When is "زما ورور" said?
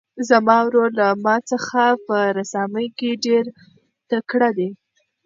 0.29-0.89